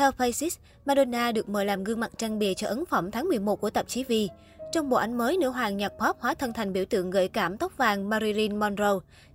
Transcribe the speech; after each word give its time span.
Theo 0.00 0.10
Faces, 0.10 0.56
Madonna 0.86 1.32
được 1.32 1.48
mời 1.48 1.64
làm 1.64 1.84
gương 1.84 2.00
mặt 2.00 2.10
trang 2.16 2.38
bìa 2.38 2.54
cho 2.54 2.68
ấn 2.68 2.84
phẩm 2.86 3.10
tháng 3.10 3.28
11 3.28 3.60
của 3.60 3.70
tạp 3.70 3.88
chí 3.88 4.04
Vi. 4.04 4.28
Trong 4.72 4.88
bộ 4.88 4.96
ảnh 4.96 5.18
mới, 5.18 5.36
nữ 5.36 5.48
hoàng 5.48 5.76
nhạc 5.76 5.88
pop 5.88 6.16
hóa 6.20 6.34
thân 6.34 6.52
thành 6.52 6.72
biểu 6.72 6.84
tượng 6.84 7.10
gợi 7.10 7.28
cảm 7.28 7.58
tóc 7.58 7.76
vàng 7.76 8.08
Marilyn 8.08 8.56
Monroe. 8.56 8.90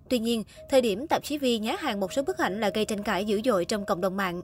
Tuy 0.10 0.20
nhiên, 0.20 0.44
thời 0.70 0.82
điểm 0.82 1.08
tạp 1.08 1.24
chí 1.24 1.38
Vi 1.38 1.60
nhá 1.60 1.76
hàng 1.80 2.00
một 2.00 2.14
số 2.14 2.24
bức 2.24 2.38
ảnh 2.38 2.60
là 2.60 2.70
gây 2.70 2.86
tranh 2.86 3.04
cãi 3.04 3.26
dữ 3.26 3.42
dội 3.46 3.66
trong 3.66 3.86
cộng 3.86 4.02
đồng 4.02 4.18
mạng. 4.18 4.42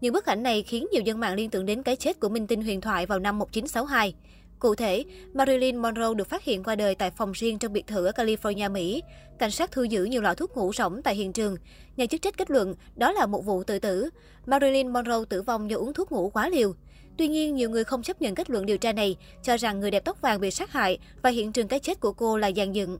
Những 0.00 0.12
bức 0.12 0.26
ảnh 0.26 0.42
này 0.42 0.62
khiến 0.62 0.86
nhiều 0.92 1.02
dân 1.02 1.20
mạng 1.20 1.34
liên 1.34 1.50
tưởng 1.50 1.66
đến 1.66 1.82
cái 1.82 1.96
chết 1.96 2.20
của 2.20 2.28
minh 2.28 2.46
tinh 2.46 2.62
huyền 2.62 2.80
thoại 2.80 3.06
vào 3.06 3.18
năm 3.18 3.38
1962. 3.38 4.14
Cụ 4.58 4.74
thể, 4.74 5.04
Marilyn 5.32 5.76
Monroe 5.76 6.14
được 6.14 6.28
phát 6.28 6.44
hiện 6.44 6.62
qua 6.62 6.74
đời 6.74 6.94
tại 6.94 7.10
phòng 7.10 7.32
riêng 7.32 7.58
trong 7.58 7.72
biệt 7.72 7.86
thự 7.86 8.06
ở 8.06 8.12
California, 8.12 8.72
Mỹ. 8.72 9.02
Cảnh 9.38 9.50
sát 9.50 9.72
thu 9.72 9.82
giữ 9.82 10.04
nhiều 10.04 10.22
lọ 10.22 10.34
thuốc 10.34 10.56
ngủ 10.56 10.72
rỗng 10.72 11.02
tại 11.02 11.14
hiện 11.14 11.32
trường. 11.32 11.56
Nhà 11.96 12.06
chức 12.06 12.22
trách 12.22 12.36
kết 12.38 12.50
luận 12.50 12.74
đó 12.96 13.12
là 13.12 13.26
một 13.26 13.44
vụ 13.44 13.62
tự 13.62 13.78
tử. 13.78 14.10
Marilyn 14.46 14.88
Monroe 14.88 15.16
tử 15.28 15.42
vong 15.42 15.70
do 15.70 15.76
uống 15.76 15.92
thuốc 15.92 16.12
ngủ 16.12 16.30
quá 16.30 16.48
liều. 16.48 16.74
Tuy 17.18 17.28
nhiên, 17.28 17.54
nhiều 17.54 17.70
người 17.70 17.84
không 17.84 18.02
chấp 18.02 18.22
nhận 18.22 18.34
kết 18.34 18.50
luận 18.50 18.66
điều 18.66 18.78
tra 18.78 18.92
này, 18.92 19.16
cho 19.42 19.56
rằng 19.56 19.80
người 19.80 19.90
đẹp 19.90 20.04
tóc 20.04 20.20
vàng 20.20 20.40
bị 20.40 20.50
sát 20.50 20.72
hại 20.72 20.98
và 21.22 21.30
hiện 21.30 21.52
trường 21.52 21.68
cái 21.68 21.80
chết 21.80 22.00
của 22.00 22.12
cô 22.12 22.36
là 22.36 22.50
dàn 22.56 22.72
dựng. 22.72 22.98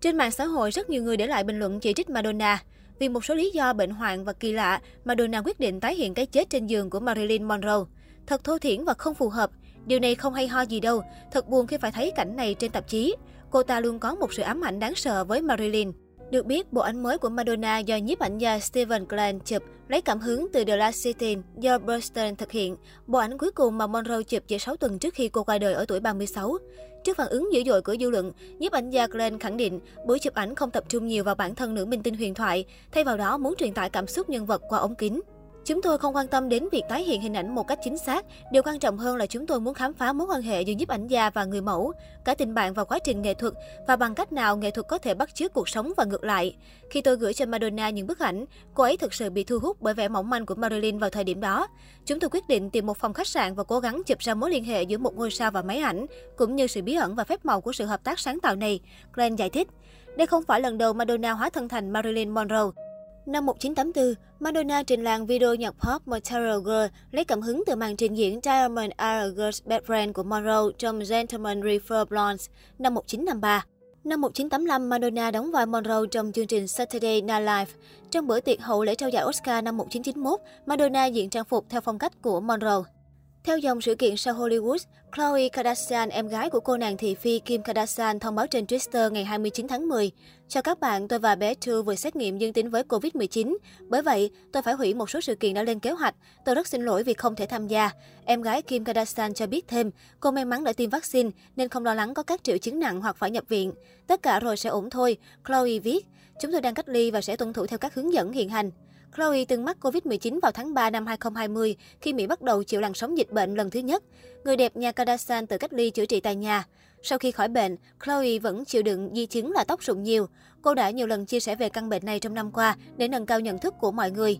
Trên 0.00 0.16
mạng 0.16 0.30
xã 0.30 0.44
hội, 0.44 0.70
rất 0.70 0.90
nhiều 0.90 1.02
người 1.02 1.16
để 1.16 1.26
lại 1.26 1.44
bình 1.44 1.58
luận 1.58 1.80
chỉ 1.80 1.92
trích 1.92 2.10
Madonna. 2.10 2.62
Vì 2.98 3.08
một 3.08 3.24
số 3.24 3.34
lý 3.34 3.50
do 3.50 3.72
bệnh 3.72 3.90
hoạn 3.90 4.24
và 4.24 4.32
kỳ 4.32 4.52
lạ, 4.52 4.80
Madonna 5.04 5.42
quyết 5.44 5.60
định 5.60 5.80
tái 5.80 5.94
hiện 5.94 6.14
cái 6.14 6.26
chết 6.26 6.50
trên 6.50 6.66
giường 6.66 6.90
của 6.90 7.00
Marilyn 7.00 7.44
Monroe. 7.44 7.84
Thật 8.26 8.44
thô 8.44 8.58
thiển 8.58 8.84
và 8.84 8.94
không 8.94 9.14
phù 9.14 9.28
hợp. 9.28 9.50
Điều 9.90 10.00
này 10.00 10.14
không 10.14 10.34
hay 10.34 10.48
ho 10.48 10.60
gì 10.60 10.80
đâu. 10.80 11.02
Thật 11.32 11.48
buồn 11.48 11.66
khi 11.66 11.76
phải 11.76 11.92
thấy 11.92 12.12
cảnh 12.16 12.36
này 12.36 12.54
trên 12.54 12.70
tạp 12.70 12.88
chí. 12.88 13.16
Cô 13.50 13.62
ta 13.62 13.80
luôn 13.80 13.98
có 13.98 14.14
một 14.14 14.32
sự 14.32 14.42
ám 14.42 14.64
ảnh 14.64 14.78
đáng 14.78 14.94
sợ 14.94 15.24
với 15.24 15.42
Marilyn. 15.42 15.92
Được 16.30 16.46
biết, 16.46 16.72
bộ 16.72 16.80
ảnh 16.80 17.02
mới 17.02 17.18
của 17.18 17.28
Madonna 17.28 17.78
do 17.78 17.96
nhiếp 17.96 18.18
ảnh 18.18 18.38
gia 18.38 18.58
Steven 18.58 19.04
Glenn 19.08 19.40
chụp 19.40 19.62
lấy 19.88 20.00
cảm 20.00 20.20
hứng 20.20 20.48
từ 20.52 20.64
The 20.64 20.76
Last 20.76 21.04
City 21.04 21.36
do 21.58 21.78
Burstyn 21.78 22.36
thực 22.36 22.50
hiện. 22.50 22.76
Bộ 23.06 23.18
ảnh 23.18 23.38
cuối 23.38 23.50
cùng 23.50 23.78
mà 23.78 23.86
Monroe 23.86 24.22
chụp 24.22 24.42
chỉ 24.46 24.58
6 24.58 24.76
tuần 24.76 24.98
trước 24.98 25.14
khi 25.14 25.28
cô 25.28 25.44
qua 25.44 25.58
đời 25.58 25.74
ở 25.74 25.84
tuổi 25.88 26.00
36. 26.00 26.58
Trước 27.04 27.16
phản 27.16 27.28
ứng 27.28 27.52
dữ 27.52 27.62
dội 27.66 27.82
của 27.82 27.96
dư 28.00 28.10
luận, 28.10 28.32
nhiếp 28.58 28.72
ảnh 28.72 28.90
gia 28.90 29.06
Glenn 29.06 29.38
khẳng 29.38 29.56
định 29.56 29.80
buổi 30.06 30.18
chụp 30.18 30.34
ảnh 30.34 30.54
không 30.54 30.70
tập 30.70 30.84
trung 30.88 31.06
nhiều 31.06 31.24
vào 31.24 31.34
bản 31.34 31.54
thân 31.54 31.74
nữ 31.74 31.84
minh 31.84 32.02
tinh 32.02 32.14
huyền 32.14 32.34
thoại, 32.34 32.64
thay 32.92 33.04
vào 33.04 33.16
đó 33.16 33.38
muốn 33.38 33.54
truyền 33.58 33.74
tải 33.74 33.90
cảm 33.90 34.06
xúc 34.06 34.28
nhân 34.28 34.46
vật 34.46 34.62
qua 34.68 34.78
ống 34.78 34.94
kính. 34.94 35.20
Chúng 35.64 35.82
tôi 35.82 35.98
không 35.98 36.16
quan 36.16 36.28
tâm 36.28 36.48
đến 36.48 36.68
việc 36.72 36.82
tái 36.88 37.02
hiện 37.02 37.20
hình 37.20 37.36
ảnh 37.36 37.54
một 37.54 37.66
cách 37.66 37.78
chính 37.84 37.98
xác. 37.98 38.26
Điều 38.52 38.62
quan 38.62 38.78
trọng 38.78 38.98
hơn 38.98 39.16
là 39.16 39.26
chúng 39.26 39.46
tôi 39.46 39.60
muốn 39.60 39.74
khám 39.74 39.94
phá 39.94 40.12
mối 40.12 40.26
quan 40.30 40.42
hệ 40.42 40.62
giữa 40.62 40.74
nhiếp 40.74 40.88
ảnh 40.88 41.06
gia 41.06 41.30
và 41.30 41.44
người 41.44 41.60
mẫu, 41.60 41.92
cả 42.24 42.34
tình 42.34 42.54
bạn 42.54 42.74
và 42.74 42.84
quá 42.84 42.98
trình 42.98 43.22
nghệ 43.22 43.34
thuật 43.34 43.52
và 43.86 43.96
bằng 43.96 44.14
cách 44.14 44.32
nào 44.32 44.56
nghệ 44.56 44.70
thuật 44.70 44.88
có 44.88 44.98
thể 44.98 45.14
bắt 45.14 45.34
chước 45.34 45.52
cuộc 45.52 45.68
sống 45.68 45.92
và 45.96 46.04
ngược 46.04 46.24
lại. 46.24 46.56
Khi 46.90 47.00
tôi 47.00 47.16
gửi 47.16 47.34
cho 47.34 47.46
Madonna 47.46 47.90
những 47.90 48.06
bức 48.06 48.18
ảnh, 48.18 48.44
cô 48.74 48.82
ấy 48.82 48.96
thực 48.96 49.14
sự 49.14 49.30
bị 49.30 49.44
thu 49.44 49.58
hút 49.58 49.76
bởi 49.80 49.94
vẻ 49.94 50.08
mỏng 50.08 50.30
manh 50.30 50.46
của 50.46 50.54
Marilyn 50.54 50.98
vào 50.98 51.10
thời 51.10 51.24
điểm 51.24 51.40
đó. 51.40 51.66
Chúng 52.06 52.20
tôi 52.20 52.30
quyết 52.30 52.48
định 52.48 52.70
tìm 52.70 52.86
một 52.86 52.96
phòng 52.96 53.12
khách 53.12 53.28
sạn 53.28 53.54
và 53.54 53.64
cố 53.64 53.80
gắng 53.80 54.02
chụp 54.06 54.18
ra 54.18 54.34
mối 54.34 54.50
liên 54.50 54.64
hệ 54.64 54.82
giữa 54.82 54.98
một 54.98 55.16
ngôi 55.16 55.30
sao 55.30 55.50
và 55.50 55.62
máy 55.62 55.78
ảnh, 55.78 56.06
cũng 56.36 56.56
như 56.56 56.66
sự 56.66 56.82
bí 56.82 56.94
ẩn 56.94 57.14
và 57.14 57.24
phép 57.24 57.44
màu 57.44 57.60
của 57.60 57.72
sự 57.72 57.84
hợp 57.84 58.04
tác 58.04 58.18
sáng 58.18 58.40
tạo 58.40 58.56
này, 58.56 58.80
Glenn 59.12 59.36
giải 59.36 59.50
thích. 59.50 59.68
Đây 60.16 60.26
không 60.26 60.44
phải 60.44 60.60
lần 60.60 60.78
đầu 60.78 60.92
Madonna 60.92 61.32
hóa 61.32 61.50
thân 61.50 61.68
thành 61.68 61.90
Marilyn 61.90 62.30
Monroe. 62.30 62.89
Năm 63.30 63.46
1984, 63.46 64.14
Madonna 64.40 64.82
trình 64.82 65.04
làng 65.04 65.26
video 65.26 65.54
nhạc 65.54 65.70
pop 65.70 66.08
Material 66.08 66.58
Girl 66.64 66.94
lấy 67.10 67.24
cảm 67.24 67.40
hứng 67.40 67.62
từ 67.66 67.76
màn 67.76 67.96
trình 67.96 68.16
diễn 68.16 68.40
Diamond 68.42 68.90
Are 68.96 69.20
a 69.20 69.26
Girl's 69.26 69.60
Best 69.64 69.84
Friend 69.84 70.12
của 70.12 70.22
Monroe 70.22 70.72
trong 70.78 71.00
Gentleman 71.08 71.60
Refer 71.60 72.04
Blondes 72.04 72.48
năm 72.78 72.94
1953. 72.94 73.64
Năm 74.04 74.20
1985, 74.20 74.88
Madonna 74.88 75.30
đóng 75.30 75.50
vai 75.50 75.66
Monroe 75.66 76.06
trong 76.10 76.32
chương 76.32 76.46
trình 76.46 76.68
Saturday 76.68 77.20
Night 77.20 77.40
Live. 77.40 77.66
Trong 78.10 78.26
bữa 78.26 78.40
tiệc 78.40 78.60
hậu 78.60 78.84
lễ 78.84 78.94
trao 78.94 79.08
giải 79.08 79.24
Oscar 79.24 79.64
năm 79.64 79.76
1991, 79.76 80.40
Madonna 80.66 81.06
diện 81.06 81.30
trang 81.30 81.44
phục 81.44 81.66
theo 81.68 81.80
phong 81.80 81.98
cách 81.98 82.12
của 82.22 82.40
Monroe. 82.40 82.99
Theo 83.44 83.58
dòng 83.58 83.80
sự 83.80 83.94
kiện 83.94 84.16
sau 84.16 84.34
Hollywood, 84.34 84.78
Khloe 85.12 85.48
Kardashian, 85.48 86.08
em 86.08 86.28
gái 86.28 86.50
của 86.50 86.60
cô 86.60 86.76
nàng 86.76 86.96
thị 86.96 87.14
phi 87.14 87.38
Kim 87.38 87.62
Kardashian 87.62 88.18
thông 88.18 88.34
báo 88.34 88.46
trên 88.46 88.64
Twitter 88.64 89.10
ngày 89.10 89.24
29 89.24 89.68
tháng 89.68 89.88
10. 89.88 90.10
Chào 90.48 90.62
các 90.62 90.80
bạn, 90.80 91.08
tôi 91.08 91.18
và 91.18 91.34
bé 91.34 91.54
Two 91.54 91.82
vừa 91.82 91.94
xét 91.94 92.16
nghiệm 92.16 92.38
dương 92.38 92.52
tính 92.52 92.70
với 92.70 92.82
Covid-19. 92.82 93.56
Bởi 93.88 94.02
vậy, 94.02 94.30
tôi 94.52 94.62
phải 94.62 94.74
hủy 94.74 94.94
một 94.94 95.10
số 95.10 95.20
sự 95.20 95.34
kiện 95.34 95.54
đã 95.54 95.62
lên 95.62 95.80
kế 95.80 95.90
hoạch. 95.90 96.14
Tôi 96.44 96.54
rất 96.54 96.68
xin 96.68 96.82
lỗi 96.82 97.02
vì 97.02 97.14
không 97.14 97.36
thể 97.36 97.46
tham 97.46 97.68
gia. 97.68 97.90
Em 98.24 98.42
gái 98.42 98.62
Kim 98.62 98.84
Kardashian 98.84 99.34
cho 99.34 99.46
biết 99.46 99.68
thêm, 99.68 99.90
cô 100.20 100.30
may 100.30 100.44
mắn 100.44 100.64
đã 100.64 100.72
tiêm 100.72 100.90
vaccine 100.90 101.30
nên 101.56 101.68
không 101.68 101.84
lo 101.84 101.94
lắng 101.94 102.14
có 102.14 102.22
các 102.22 102.44
triệu 102.44 102.58
chứng 102.58 102.80
nặng 102.80 103.00
hoặc 103.00 103.16
phải 103.16 103.30
nhập 103.30 103.44
viện. 103.48 103.72
Tất 104.06 104.22
cả 104.22 104.40
rồi 104.40 104.56
sẽ 104.56 104.70
ổn 104.70 104.90
thôi, 104.90 105.16
Khloe 105.44 105.78
viết. 105.78 106.06
Chúng 106.40 106.52
tôi 106.52 106.60
đang 106.60 106.74
cách 106.74 106.88
ly 106.88 107.10
và 107.10 107.20
sẽ 107.20 107.36
tuân 107.36 107.52
thủ 107.52 107.66
theo 107.66 107.78
các 107.78 107.94
hướng 107.94 108.12
dẫn 108.12 108.32
hiện 108.32 108.48
hành. 108.48 108.70
Chloe 109.16 109.44
từng 109.44 109.64
mắc 109.64 109.76
Covid-19 109.80 110.40
vào 110.40 110.52
tháng 110.52 110.74
3 110.74 110.90
năm 110.90 111.06
2020 111.06 111.76
khi 112.00 112.12
Mỹ 112.12 112.26
bắt 112.26 112.42
đầu 112.42 112.62
chịu 112.62 112.80
làn 112.80 112.94
sóng 112.94 113.18
dịch 113.18 113.30
bệnh 113.30 113.54
lần 113.54 113.70
thứ 113.70 113.80
nhất. 113.80 114.02
Người 114.44 114.56
đẹp 114.56 114.76
nhà 114.76 114.92
Kardashian 114.92 115.46
tự 115.46 115.58
cách 115.58 115.72
ly 115.72 115.90
chữa 115.90 116.06
trị 116.06 116.20
tại 116.20 116.36
nhà. 116.36 116.64
Sau 117.02 117.18
khi 117.18 117.30
khỏi 117.30 117.48
bệnh, 117.48 117.76
Chloe 118.04 118.38
vẫn 118.38 118.64
chịu 118.64 118.82
đựng 118.82 119.10
di 119.14 119.26
chứng 119.26 119.52
là 119.52 119.64
tóc 119.64 119.80
rụng 119.82 120.02
nhiều. 120.02 120.26
Cô 120.62 120.74
đã 120.74 120.90
nhiều 120.90 121.06
lần 121.06 121.26
chia 121.26 121.40
sẻ 121.40 121.56
về 121.56 121.68
căn 121.68 121.88
bệnh 121.88 122.06
này 122.06 122.20
trong 122.20 122.34
năm 122.34 122.52
qua 122.52 122.76
để 122.96 123.08
nâng 123.08 123.26
cao 123.26 123.40
nhận 123.40 123.58
thức 123.58 123.74
của 123.80 123.92
mọi 123.92 124.10
người. 124.10 124.38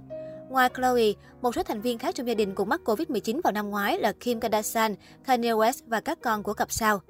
Ngoài 0.48 0.69
Chloe, 0.76 1.12
một 1.42 1.54
số 1.54 1.62
thành 1.62 1.81
viên 1.81 1.98
khác 1.98 2.14
trong 2.14 2.28
gia 2.28 2.34
đình 2.34 2.54
cũng 2.54 2.69
mắc 2.69 2.81
Covid-19 2.84 3.41
vào 3.44 3.52
năm 3.52 3.70
ngoái 3.70 3.98
là 3.98 4.12
Kim 4.12 4.41
Kardashian, 4.41 4.94
Kanye 5.25 5.52
West 5.52 5.82
và 5.87 6.00
các 6.00 6.19
con 6.22 6.42
của 6.42 6.54
cặp 6.54 6.72
sao. 6.72 7.00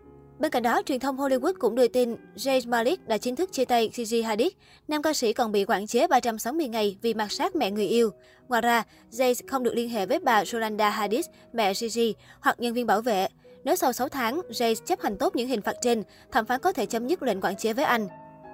Bên 0.40 0.50
cạnh 0.50 0.62
đó, 0.62 0.82
truyền 0.86 1.00
thông 1.00 1.16
Hollywood 1.16 1.52
cũng 1.58 1.74
đưa 1.74 1.88
tin 1.88 2.16
Jay 2.36 2.68
Malik 2.68 3.08
đã 3.08 3.18
chính 3.18 3.36
thức 3.36 3.52
chia 3.52 3.64
tay 3.64 3.90
Gigi 3.92 4.22
Hadid. 4.24 4.48
Nam 4.88 5.02
ca 5.02 5.12
sĩ 5.12 5.32
còn 5.32 5.52
bị 5.52 5.64
quản 5.64 5.86
chế 5.86 6.06
360 6.06 6.68
ngày 6.68 6.96
vì 7.02 7.14
mặt 7.14 7.32
sát 7.32 7.56
mẹ 7.56 7.70
người 7.70 7.86
yêu. 7.86 8.10
Ngoài 8.48 8.62
ra, 8.62 8.84
Jay 9.10 9.34
không 9.48 9.62
được 9.62 9.74
liên 9.74 9.88
hệ 9.88 10.06
với 10.06 10.18
bà 10.18 10.42
Yolanda 10.52 10.90
Hadid, 10.90 11.26
mẹ 11.52 11.74
Gigi, 11.74 12.14
hoặc 12.40 12.60
nhân 12.60 12.74
viên 12.74 12.86
bảo 12.86 13.00
vệ. 13.00 13.26
Nếu 13.64 13.76
sau 13.76 13.92
6 13.92 14.08
tháng, 14.08 14.40
Jay 14.50 14.74
chấp 14.74 15.00
hành 15.00 15.16
tốt 15.16 15.36
những 15.36 15.48
hình 15.48 15.62
phạt 15.62 15.76
trên, 15.82 16.02
thẩm 16.32 16.46
phán 16.46 16.60
có 16.60 16.72
thể 16.72 16.86
chấm 16.86 17.08
dứt 17.08 17.22
lệnh 17.22 17.40
quản 17.40 17.56
chế 17.56 17.72
với 17.72 17.84
anh. 17.84 18.08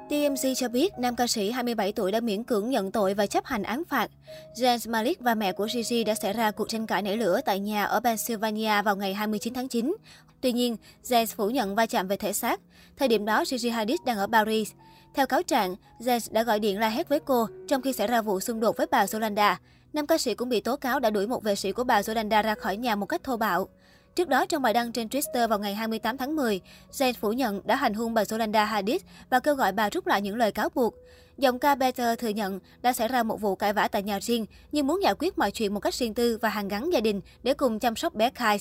TMZ 0.08 0.54
cho 0.54 0.68
biết 0.68 0.92
nam 0.98 1.16
ca 1.16 1.26
sĩ 1.26 1.50
27 1.50 1.92
tuổi 1.92 2.12
đã 2.12 2.20
miễn 2.20 2.44
cưỡng 2.44 2.70
nhận 2.70 2.92
tội 2.92 3.14
và 3.14 3.26
chấp 3.26 3.44
hành 3.44 3.62
án 3.62 3.82
phạt. 3.88 4.10
James 4.54 4.90
Malik 4.90 5.20
và 5.20 5.34
mẹ 5.34 5.52
của 5.52 5.68
Gigi 5.68 6.06
đã 6.06 6.14
xảy 6.14 6.32
ra 6.32 6.50
cuộc 6.50 6.68
tranh 6.68 6.86
cãi 6.86 7.02
nảy 7.02 7.16
lửa 7.16 7.40
tại 7.44 7.60
nhà 7.60 7.84
ở 7.84 8.00
Pennsylvania 8.00 8.82
vào 8.82 8.96
ngày 8.96 9.14
29 9.14 9.54
tháng 9.54 9.68
9. 9.68 9.96
Tuy 10.40 10.52
nhiên, 10.52 10.76
James 11.04 11.26
phủ 11.36 11.50
nhận 11.50 11.74
va 11.74 11.86
chạm 11.86 12.08
về 12.08 12.16
thể 12.16 12.32
xác. 12.32 12.60
Thời 12.96 13.08
điểm 13.08 13.24
đó, 13.24 13.44
Gigi 13.44 13.70
Hadid 13.70 13.98
đang 14.06 14.18
ở 14.18 14.26
Paris. 14.26 14.72
Theo 15.14 15.26
cáo 15.26 15.42
trạng, 15.42 15.76
James 16.00 16.28
đã 16.30 16.42
gọi 16.42 16.60
điện 16.60 16.80
la 16.80 16.88
hét 16.88 17.08
với 17.08 17.20
cô 17.20 17.46
trong 17.68 17.82
khi 17.82 17.92
xảy 17.92 18.06
ra 18.06 18.22
vụ 18.22 18.40
xung 18.40 18.60
đột 18.60 18.76
với 18.76 18.86
bà 18.90 19.06
Yolanda. 19.12 19.58
Nam 19.92 20.06
ca 20.06 20.18
sĩ 20.18 20.34
cũng 20.34 20.48
bị 20.48 20.60
tố 20.60 20.76
cáo 20.76 21.00
đã 21.00 21.10
đuổi 21.10 21.26
một 21.26 21.42
vệ 21.42 21.54
sĩ 21.54 21.72
của 21.72 21.84
bà 21.84 22.02
Yolanda 22.08 22.42
ra 22.42 22.54
khỏi 22.54 22.76
nhà 22.76 22.94
một 22.94 23.06
cách 23.06 23.24
thô 23.24 23.36
bạo. 23.36 23.68
Trước 24.16 24.28
đó, 24.28 24.46
trong 24.46 24.62
bài 24.62 24.72
đăng 24.72 24.92
trên 24.92 25.08
Twitter 25.08 25.48
vào 25.48 25.58
ngày 25.58 25.74
28 25.74 26.16
tháng 26.16 26.36
10, 26.36 26.60
Zayn 26.92 27.12
phủ 27.20 27.32
nhận 27.32 27.60
đã 27.64 27.76
hành 27.76 27.94
hung 27.94 28.14
bà 28.14 28.24
Yolanda 28.30 28.64
Hadid 28.64 29.02
và 29.30 29.40
kêu 29.40 29.54
gọi 29.54 29.72
bà 29.72 29.90
rút 29.90 30.06
lại 30.06 30.22
những 30.22 30.36
lời 30.36 30.52
cáo 30.52 30.68
buộc. 30.74 30.94
Giọng 31.38 31.58
ca 31.58 31.74
Better 31.74 32.18
thừa 32.18 32.28
nhận 32.28 32.60
đã 32.82 32.92
xảy 32.92 33.08
ra 33.08 33.22
một 33.22 33.40
vụ 33.40 33.54
cãi 33.54 33.72
vã 33.72 33.88
tại 33.88 34.02
nhà 34.02 34.18
riêng, 34.18 34.46
nhưng 34.72 34.86
muốn 34.86 35.02
giải 35.02 35.14
quyết 35.18 35.38
mọi 35.38 35.50
chuyện 35.50 35.74
một 35.74 35.80
cách 35.80 35.94
riêng 35.94 36.14
tư 36.14 36.38
và 36.42 36.48
hàn 36.48 36.68
gắn 36.68 36.92
gia 36.92 37.00
đình 37.00 37.20
để 37.42 37.54
cùng 37.54 37.78
chăm 37.78 37.96
sóc 37.96 38.14
bé 38.14 38.30
Kai. 38.30 38.58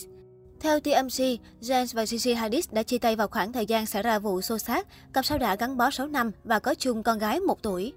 Theo 0.59 0.79
TMC, 0.79 1.19
James 1.61 1.93
và 1.93 2.05
Gigi 2.05 2.35
Hadid 2.35 2.65
đã 2.71 2.83
chia 2.83 2.97
tay 2.97 3.15
vào 3.15 3.27
khoảng 3.27 3.53
thời 3.53 3.65
gian 3.65 3.85
xảy 3.85 4.03
ra 4.03 4.19
vụ 4.19 4.41
xô 4.41 4.57
xát, 4.57 4.87
cặp 5.13 5.25
sao 5.25 5.37
đã 5.37 5.55
gắn 5.55 5.77
bó 5.77 5.91
6 5.91 6.07
năm 6.07 6.31
và 6.43 6.59
có 6.59 6.75
chung 6.75 7.03
con 7.03 7.17
gái 7.17 7.39
1 7.39 7.61
tuổi. 7.61 7.93